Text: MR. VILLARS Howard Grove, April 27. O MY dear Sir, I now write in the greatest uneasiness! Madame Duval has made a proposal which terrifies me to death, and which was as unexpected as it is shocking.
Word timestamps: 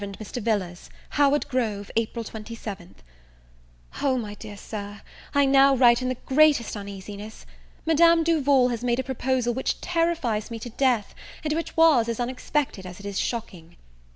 MR. 0.01 0.41
VILLARS 0.41 0.89
Howard 1.09 1.47
Grove, 1.47 1.91
April 1.95 2.25
27. 2.25 2.95
O 4.01 4.17
MY 4.17 4.33
dear 4.33 4.57
Sir, 4.57 5.01
I 5.35 5.45
now 5.45 5.75
write 5.75 6.01
in 6.01 6.09
the 6.09 6.15
greatest 6.25 6.75
uneasiness! 6.75 7.45
Madame 7.85 8.23
Duval 8.23 8.69
has 8.69 8.83
made 8.83 8.97
a 8.99 9.03
proposal 9.03 9.53
which 9.53 9.79
terrifies 9.79 10.49
me 10.49 10.57
to 10.57 10.71
death, 10.71 11.13
and 11.43 11.53
which 11.53 11.77
was 11.77 12.09
as 12.09 12.19
unexpected 12.19 12.83
as 12.83 12.99
it 12.99 13.05
is 13.05 13.19
shocking. 13.19 13.75